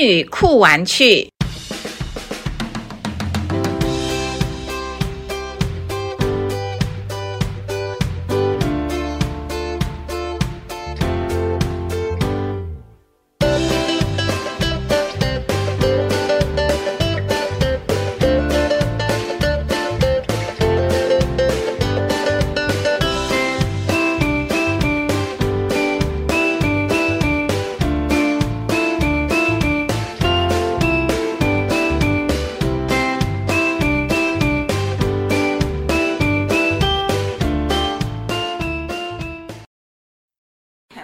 [0.00, 1.29] 女库玩具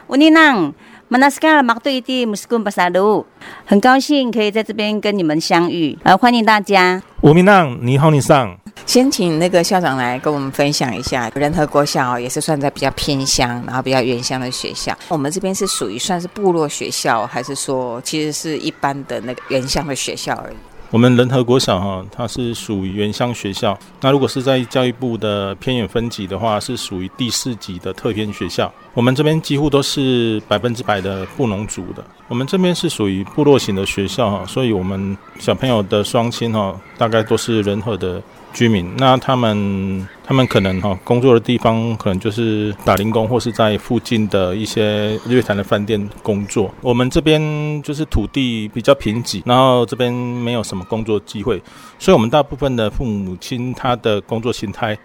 [0.08, 0.72] 温妮娜，
[1.08, 3.26] 马纳斯卡马对地姆斯贡巴萨鲁，
[3.64, 7.02] 很高兴可以在这边跟你们相遇，呃，欢迎大家。
[7.22, 8.56] 吴明浪，你好，你上。
[8.84, 14.96] 先请那个校长来跟我们分享一下，仁和国小也是算在比较偏乡，然后比较原乡的学校。
[15.08, 20.56] 我们这边是属于算是部落学校，还是说其实是一般的那个原乡的学校而已？
[20.96, 23.78] 我们仁和国小哈，它是属于原乡学校。
[24.00, 28.72] 那如果是在教育部的偏远分级的话，是属于第四级的特偏学校。
[28.94, 32.02] 我们这边几乎都是百分之百的布农族的。
[32.28, 38.22] 我们这边是属于部落型的学校哈，所以我们小朋友的双亲哈，大概都是仁和的
[38.56, 38.90] 居民。
[38.96, 46.74] 那他们他们可能哈工作的地方可能就是打零工，或是在附近的一些日月潭的饭店工作。
[46.80, 47.38] 我们这边
[47.82, 51.62] 就是土地比较贫瘠，然后这边没有什么工作机会，
[51.98, 54.96] 所以我们大部分的父母亲他的工作形态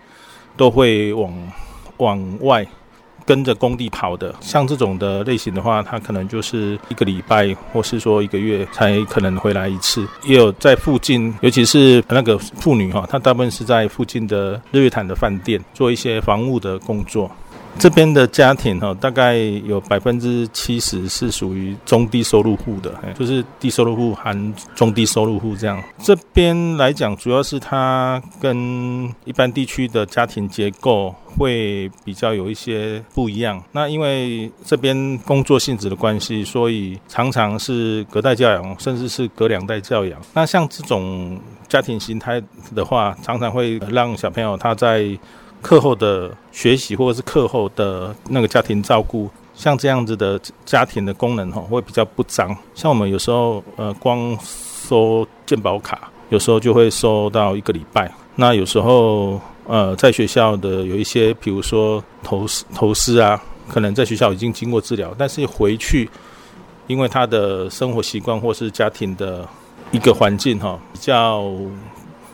[0.56, 1.52] 都会往
[1.98, 2.66] 往外。
[3.26, 10.08] 跟着工地跑的，像这种的类型的话，他可能就是一个礼拜，或是说一个月才可能回来一次。
[10.26, 17.30] 也有在附近，尤其是那个妇女哈，她大部分是在附近的日月潭的饭店做一些房务的工作。
[17.80, 25.82] 这边的家庭哈，大概有百分之七十是属于中低收入户的，就是低收入户含中低收入户这样。
[25.98, 33.62] 这边来讲，主要是它跟一般地区的家庭结构会比较有一些不一样。
[33.72, 40.20] 那因为这边工作性质的关系，所以常常是隔代教养，甚至是隔两代教养。
[40.34, 42.42] 那像这种家庭形态
[42.76, 45.18] 的话，常常会让小朋友他在
[45.62, 52.56] 课后的学习或者是课后的那个家庭照顾像这样子的家庭的功能哈，会比较不脏。
[52.74, 58.12] 像我们有时候呃，光收健保卡，有时候就会收到一个礼拜。
[58.36, 66.10] 那有时候呃，在学校的有一些，比如说头头虱啊，可能在学校已经经过治疗，但是回去，
[66.88, 69.48] 因为他的生活习惯或是家庭的
[69.92, 71.44] 一个环境哈，比较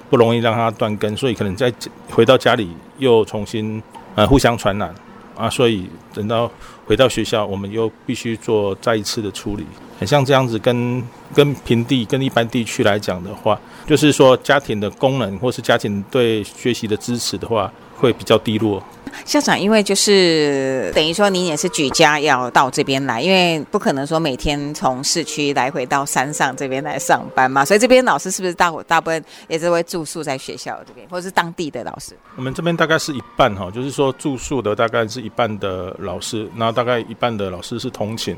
[0.09, 1.74] 不容易让它断根，所以可能在
[2.09, 3.81] 回到家里又重新
[4.15, 4.94] 呃互相传染。
[5.36, 6.50] 啊，所以等到
[6.88, 9.63] 回到学校，我们又必须做再一次的处理。
[10.00, 18.81] 很像这样子，跟跟平地、跟一般地区来讲的话，就是说家庭的功能或是家庭对学习的支持的话，会比较低落。
[19.25, 32.15] 校长，因为就是等于说您也是举家要到这边来，因为不可能说每天从市区来回到山上这边来上班嘛，所以这边老师是不是大伙大部分也是会住宿在学校这边，或者是当地的老师？
[32.35, 38.38] 我们这边大概是一半哈，就是说住宿的大概是一半的老师，然后大概一半的老师是通勤。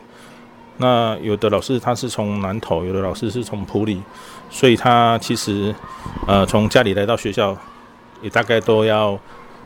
[0.77, 4.01] 那有的老师他是从南投，有的老师是从埔里，
[4.49, 5.75] 所以他其实
[6.25, 7.57] 呃从家里来到学校，
[8.21, 9.19] 也大概都要。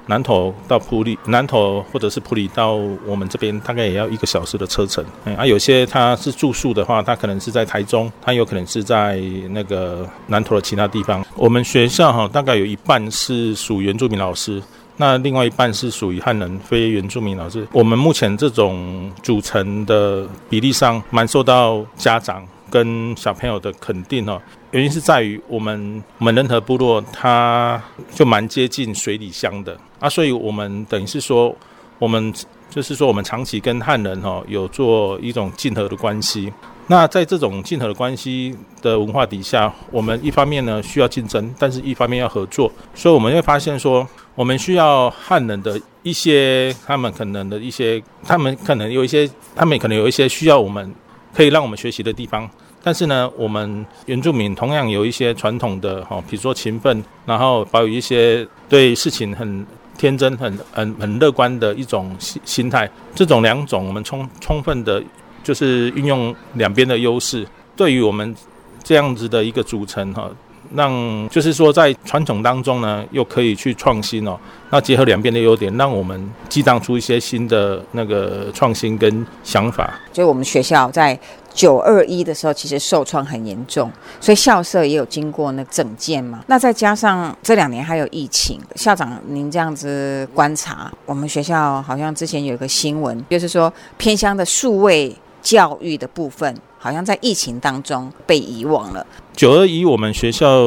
[0.08, 2.74] 南投到普里，南投或者是普里到
[3.06, 5.04] 我们这边，大概也要一个小时的车程。
[5.26, 9.18] 嗯啊，有些他是住宿的话，他可能是在台中，他有可能是在
[9.50, 11.26] 那个南投的其他地方。
[11.36, 14.62] 我们学校哈，大概有一半是属原住民老师，
[14.98, 17.66] 那另外一半是属于汉人非原住民老师。
[17.72, 24.42] 我们目前这种组成的比例上，蛮受到家长跟小朋友的肯定哦。
[24.74, 27.80] 原因是在于我们我们仁和部落，它
[28.12, 31.56] 就蛮接近水里乡的啊，所以我们等于是说，
[32.00, 32.34] 我们
[32.72, 36.52] 就是说，我们长期跟汉人哈有做一种竞合的关系。
[36.88, 42.72] 那在这种竞合的关系的文化底下，我们一方面呢需要竞争，但是一方面要合作。
[42.96, 50.92] 所以我们会发现说，我们需要汉人的一些他们可能的一些，他们可能有一些，他们可能有一些需要我们
[51.32, 52.50] 可以让我们学习的地方。
[52.84, 59.66] 但是呢，我们原住民同样有一些传统的哈，比如说勤奋，然后保有一些对事情很
[59.98, 62.90] 天真、很很很乐观的一种心心态。
[63.16, 65.02] 这种两种，我们充充分的，
[65.42, 68.36] 就是运用两边的优势，对于我们
[68.84, 70.30] 这样子的一个组成哈。
[70.76, 74.36] 让就是说，在传统当中呢，又可以去创新哦。
[74.72, 79.94] 那结合两边的优点，让我们激荡出一些新的那个创新跟想法。
[80.12, 81.20] 就我们学校在
[81.54, 86.44] 九二一的时候，其实受创很严重，所以校舍也有经过那整建嘛。
[86.48, 96.56] 那再加上这两年还有疫情，校长您这样子观察，我们学校好像之前有一个新闻，就是说偏乡的数位教育的部分。
[96.84, 99.08] 好像在疫情当中被遗忘了。
[99.32, 100.60] 九二一，我们学校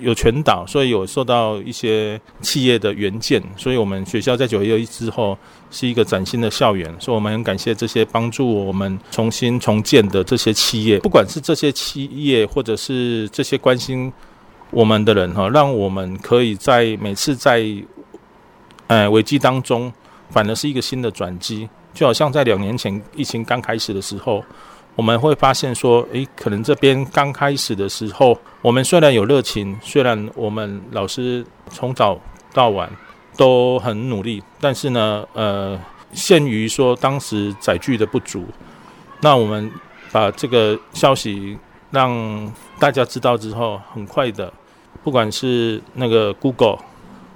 [0.00, 5.38] 有全岛，所以有受到一些企业的援建，所以我们学校在九二一之后
[5.70, 6.92] 是一个崭新的校园。
[6.98, 14.12] 所以我们很感谢这些帮助我们重新重建的这些企业，不管是这些企业，或者是这些关心
[14.72, 17.64] 我们的人哈，让我们可以在每次在
[18.88, 19.92] 呃危机当中，
[20.30, 21.68] 反而是一个新的转机。
[21.94, 24.42] 就好像在两年前疫情刚开始的时候。
[24.96, 32.18] 我们会发现说，诶，可能这边刚开始的时候，我们虽然有热情，虽然我们老师从早
[32.52, 32.90] 到晚
[33.36, 35.80] 都很努力，但是呢，呃，
[36.12, 38.44] 限于说当时载具的不足，
[39.20, 39.70] 那我们
[40.12, 41.56] 把这个消息
[41.90, 44.52] 让大家知道之后，很快的，
[45.02, 46.78] 不管是那个 Google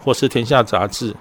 [0.03, 1.15] 或是天下杂志。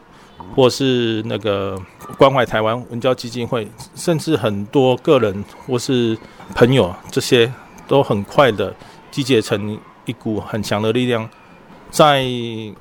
[0.55, 1.79] 或是那个
[2.17, 6.17] 关怀台湾文教基金会，甚至很多个人或是
[6.55, 7.51] 朋友，这些
[7.87, 8.73] 都很快的
[9.11, 11.29] 集结成一股很强的力量。
[11.93, 12.25] 在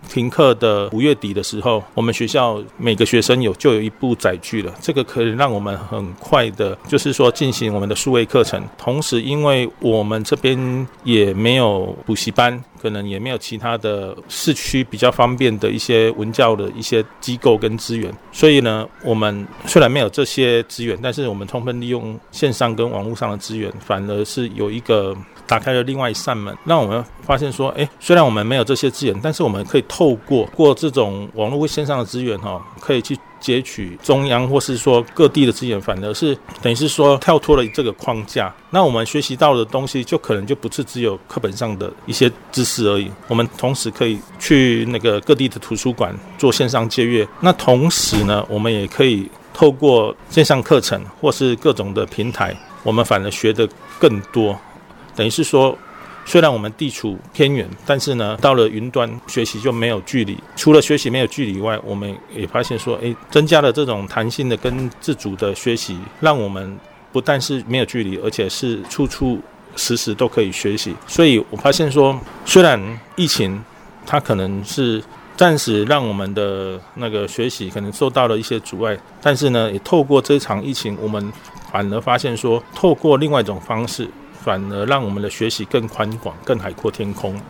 [0.08, 8.64] 停课的五月底的时候，我们学校每个学生有就有一部载具了，这个可以让我们很快的，就是说进行我们的数位课程。
[8.78, 25.14] 同时，因为我们这边也没有补习班，可能也没有其他的市区比较方便的一些文教的一些机构跟资源，所以呢，我们虽然没有这些资源，但是我们充分利用线上跟网络上的资源，反而是有一个。
[25.52, 38.50] 打开了另外一扇门，让我们发现说，哎，虽然我们没有这些资源，但是我们可以透过过这种网络线上的资源，哈，可以去截取中央或是说各地的资源，反而是等于是说跳脱了这个框架。
[38.70, 43.10] 那我们学习到的东西，就可能就不是只有课本上的一些知识而已。
[43.28, 53.68] 我们同时可以去那个各地的图书馆做线上借阅，那同时呢，我们也可以透过线上课程或是各种的平台，我们反而学的
[53.98, 54.58] 更多。
[55.14, 55.76] 等于是说，
[56.24, 60.38] 虽然我们地处偏远，但是呢，到了云端学习就没有距离。
[60.54, 66.78] 除了学习没有距离以外，我们也发现说，诶，增加了这种弹性的跟自主的学习，让我们
[67.10, 69.40] 不但是没有距离，而且是处处
[69.74, 70.94] 时时都可以学习。
[71.08, 72.80] 所以我发现说，虽然
[73.16, 73.60] 疫情
[74.06, 75.02] 它可能是
[75.36, 81.32] 暂时让我们的那个学习可能受到了一些阻碍，但是呢，也透过这场疫情，我们
[81.72, 84.08] 反而发现说，透过另外一种方式。
[84.42, 87.40] 反而让我们的学习更宽广、更海阔天空。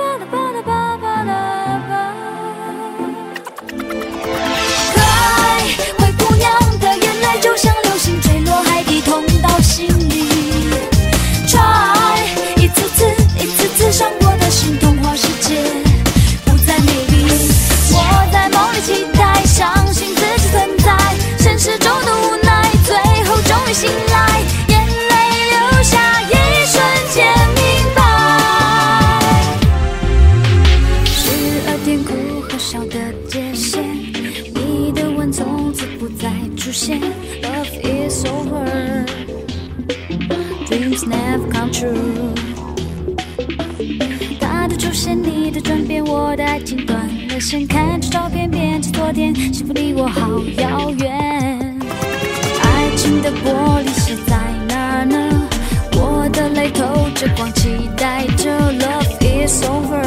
[0.00, 0.39] Bye 啦
[49.60, 50.26] 幸福离我好
[50.56, 51.78] 遥远。
[52.62, 54.34] 爱情的玻璃鞋在
[54.66, 55.18] 哪呢？
[55.96, 56.82] 我的泪透
[57.14, 60.00] 着光，期待着 Love Is Over。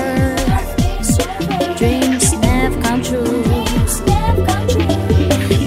[1.77, 3.43] Dreams Never Come True。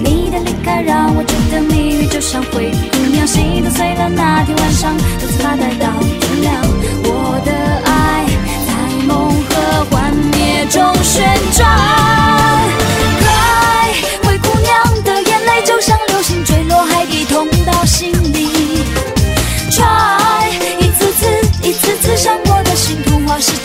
[0.03, 4.09] 你的离开让我觉得命运就像灰姑娘，心都碎了。
[4.09, 6.06] 那天晚上独自发呆到。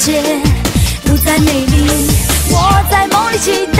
[0.04, 0.20] 界
[1.04, 1.86] 不再美丽，
[2.50, 3.71] 我在梦里祈祷。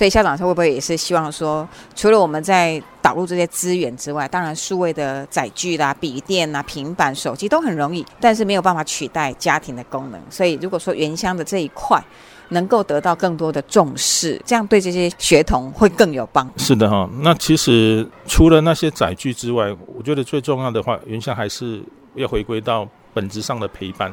[0.00, 10.18] 所以校长他会不会也是希望说，除了我们在导入这些资源之外，当然数位的载具啦、笔电啦、平板、手机都很容易，但是没有办法取代家庭的功能。
[10.30, 12.02] 所以如果说原乡的这一块
[12.48, 16.52] 能够得到更多的重视，这样对这些学童会更有帮助。
[16.56, 21.82] 是的哈，那其实除了那些载具之外，我觉得最重要的话，原乡还是
[22.14, 24.10] 要回归到本质上的陪伴。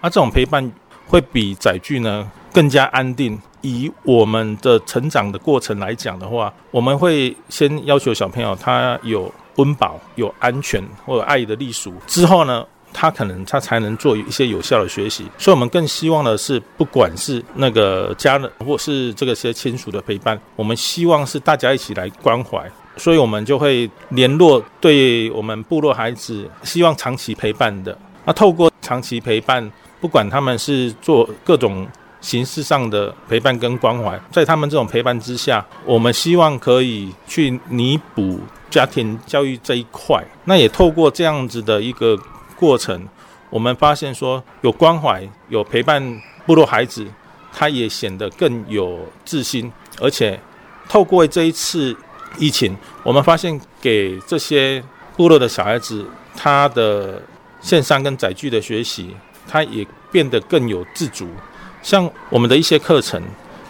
[0.00, 0.72] 那这种陪伴
[1.06, 3.40] 会比载具呢更加安定。
[3.62, 15.26] 以我们的成长的过程来讲的话，我们会先要求小朋友他有温饱、有安全或者爱的隶属，之后呢，他可能他才能做一些有效的学习。
[15.36, 22.70] 所以，我们更希望的是，不管是那个家人或是这个些亲属的陪伴，我们希望是大家一起来关怀。
[22.96, 27.98] 所以，我们就会联络对我们部落孩子希望长期陪伴的。
[28.24, 29.68] 那透过长期陪伴，
[30.00, 31.86] 不管他们是做各种。
[32.18, 40.24] 形式上的陪伴跟关怀，在他们这种陪伴之下，我们希望可以去弥补家庭教育这一块。
[40.44, 42.18] 那也透过这样子的一个
[42.56, 43.06] 过程，
[43.48, 46.02] 我们发现说，有关怀、有陪伴
[46.44, 47.06] 部落孩子，
[47.52, 49.70] 他也显得更有自信。
[50.00, 50.40] 而且，
[50.88, 51.96] 透过这一次
[52.38, 54.82] 疫情，我们发现给这些
[55.16, 57.22] 部落的小孩子，他的
[57.60, 59.14] 线上跟载具的学习，
[59.48, 61.28] 他也变得更有自主。
[61.82, 63.22] 像我们的一些课程，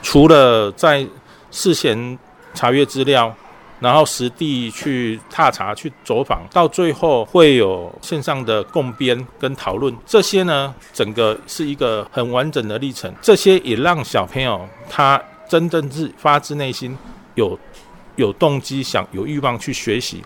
[0.03, 1.07] 除了在
[1.51, 2.19] 事前
[2.55, 3.35] 查阅资料，
[3.79, 13.13] 然后实地去踏查、去走访，到最后会有线上的共编跟讨论，这些呢，整个是一个很完整的历程。
[13.21, 16.97] 这些也让小朋友他真正是发自内心
[17.35, 17.59] 有
[18.17, 20.25] 有动机、想有欲望去学习，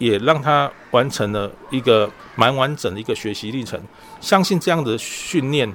[0.00, 3.80] 也让他完成了一个蛮完整的一个学习历程。
[4.20, 5.72] 相信这样的训练。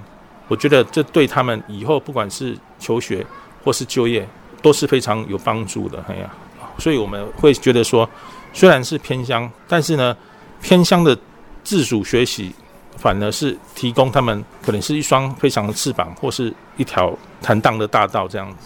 [0.48, 3.26] 我觉得这对他们以后不管是求学
[3.64, 4.28] 或是就业
[4.62, 6.04] 都是非常有帮助的。
[6.08, 6.30] 哎呀，
[6.78, 8.08] 所以我们会觉得说，
[8.54, 10.16] 虽然是偏乡，但是呢，
[10.62, 11.18] 偏乡的
[11.64, 12.54] 自主学习
[12.96, 18.58] 反而是提供他们可能是一双非常的翅膀，或是一条坦荡的大道这样子。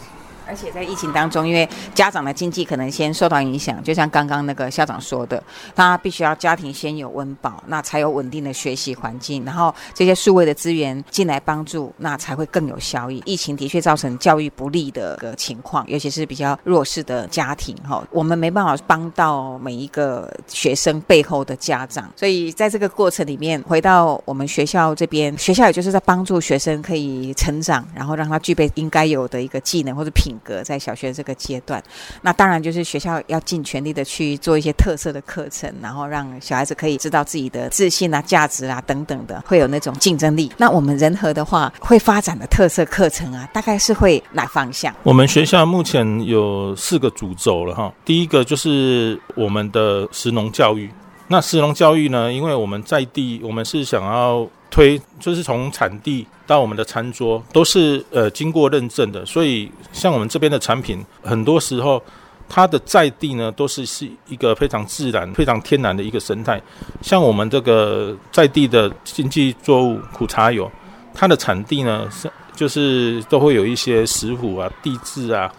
[0.49, 5.41] 而且在疫情当中，因为家长的经济可能先受到影响，就像刚刚那个校长说的，
[5.75, 13.21] 他必须要家庭先有温饱，那才有稳定的学习环境，然后这些数位的资源进来帮助，那才会更有效益。
[13.27, 30.35] 疫情的确造成教育不利的个情况，尤其是比较弱势的家庭哈，我们没办法帮到每一个学生背后的家长，所以在这个过程里面，回到我们学校这边，学校也就是在帮助学生可以成长，然后让他具备应该有的一个技能或者品。
[30.39, 31.81] 格在小学这个阶段，
[32.21, 40.51] 那当然就是学校要尽全力的去做一些特色的课程，然后让小孩子可以知道自己的自信啊、价值啊等等的，会有那种竞争力。
[40.57, 44.93] 那我们仁和的话，会发展的特色课程啊，大概是会哪方向？
[45.03, 47.93] 我们学校目前有四个主轴了哈。
[48.03, 50.89] 第一个就是我们的石农教育。
[51.27, 54.47] 那石农教育呢，因为我们在地，我们是想要。
[54.69, 62.01] 推就是从产地到我们的餐桌都是呃经过认证的，所以像我们这边的产品，很多时候
[62.47, 66.61] 它的在地呢都是是一个非常自然、非常天然的一个生态。
[67.01, 70.71] 像我们这个在地的经济作物苦茶油，
[71.13, 75.51] 它的产地呢是就是都会有一些石虎啊、地质啊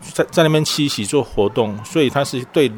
[0.00, 2.70] 在在那边栖息做活动，所以它是对。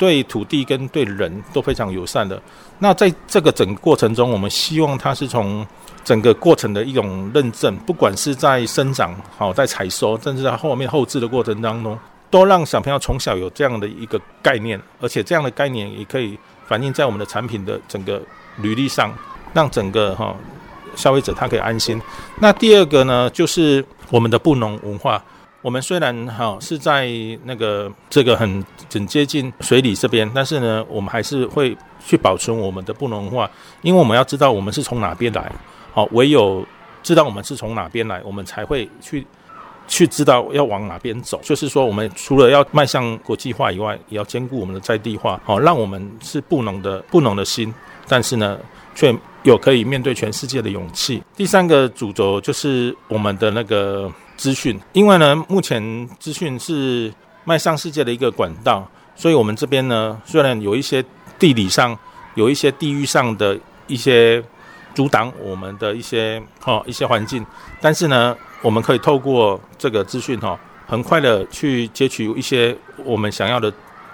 [0.00, 2.40] 对土地跟对人都非常友善的。
[2.78, 5.64] 那在这个整个过程中，我们希望它是从
[6.02, 11.98] 整个过程的一种认证，不管是在生长、好在采收，甚至在后面后置的过程当中，
[12.30, 18.22] 都让小朋友从小有这样的一个概念，而且这样的概念也可以反映在我们的产品的整个
[18.56, 19.12] 履历上，
[19.52, 20.34] 让整个哈
[20.96, 22.00] 消费者他可以安心。
[22.38, 25.22] 那第二个呢，就是我们的布农文化。
[25.62, 27.06] 我们虽然哈是在
[27.44, 33.50] 那个这个很很接近水里这边，但是呢，我们还是会去保存我们的布农文化，
[33.82, 35.52] 因为我们要知道我们是从哪边来，
[35.92, 36.66] 好，唯有
[37.02, 39.26] 知道我们是从哪边来，我们才会去
[39.86, 41.38] 去知道要往哪边走。
[41.42, 47.72] 就是说，我们除了要迈向国际化以外，也要兼顾我们的在地化，好，让我们是布农的布农的心，
[48.08, 48.58] 但是呢，
[48.94, 51.22] 却有可以面对全世界的勇气。
[51.36, 54.10] 第三个主轴就是我们的那个。
[54.40, 57.12] 资讯，因为呢，目前资讯是
[57.44, 61.04] 迈向世界的一个管道，所以我们这边呢，虽然有一些
[61.38, 61.94] 地理上、
[62.36, 64.42] 有一些地域上的一些
[64.94, 67.44] 阻挡我们的一些哦一些环境，
[67.82, 72.74] 但是呢，我们可以透过这个资讯哈，很快的去截取一些
[73.04, 73.70] 我们想要的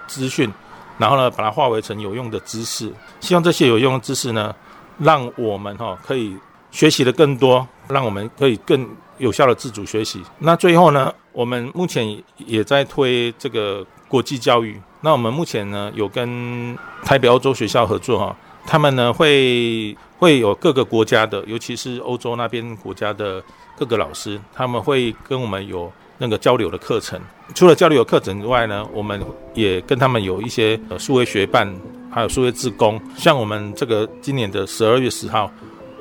[0.07, 0.51] 资讯，
[0.97, 2.91] 然后呢，把它化为成有用的知识。
[3.21, 4.53] 希望这些有用的知识呢，
[4.97, 6.35] 让我们哈可以
[6.69, 8.85] 学习的更多，让我们可以更
[9.17, 10.21] 有效的自主学习。
[10.39, 14.79] 那最后呢，我们目前也在推这个国际教育。
[15.01, 23.41] 那我们目前呢，有跟台北欧洲学校合作哈，他们呢会会有各个国家的，尤其是欧洲那边国家的
[23.77, 27.19] 各个老师，他们会跟我们有那个交流的课程。
[27.53, 31.71] 除了交流课程之外呢，我们也跟他们有一些呃数位学伴，
[32.09, 32.99] 还有数位自工。
[33.15, 35.49] 像我们这个今年的十二月十号，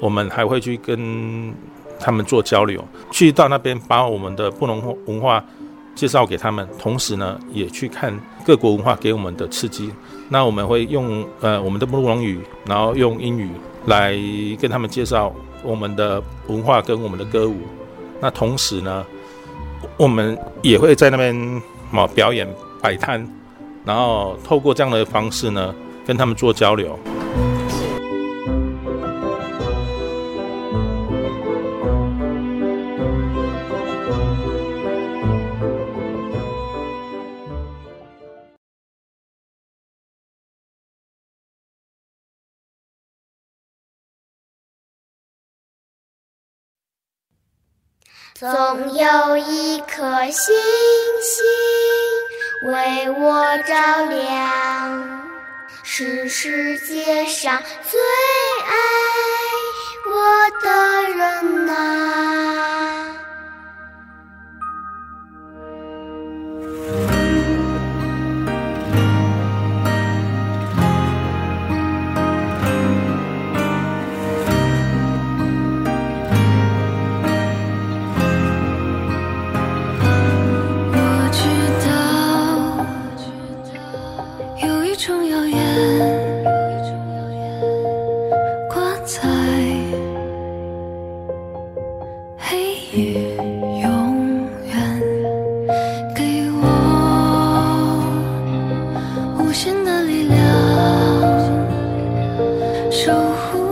[0.00, 1.55] 我们还会去跟
[1.98, 5.44] 他们做交流，去到那边把我们的不同文化。
[5.94, 9.90] 介绍给他们，同时呢，也去看各国文化给我们的刺激。
[10.28, 13.48] 那我们会用呃我们的布隆语，然后用英语
[13.87, 14.14] 来
[14.61, 17.56] 跟他们介绍我们的文化跟我们的歌舞。
[18.20, 19.06] 那同时呢，
[19.96, 21.35] 我们也会在那边
[21.90, 22.46] 嘛表演
[22.82, 23.26] 摆摊，
[23.82, 25.74] 然后透过这样的方式呢，
[26.06, 26.98] 跟他们做交流。
[48.38, 48.49] 总
[48.92, 50.55] 有一颗星
[51.22, 51.42] 星
[52.70, 53.75] 为我照
[54.11, 55.27] 亮，
[55.83, 57.99] 是世界上最
[58.66, 58.75] 爱
[60.11, 60.68] 我的
[61.14, 62.95] 人啊！
[103.07, 103.65] 守护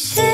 [0.00, 0.29] wish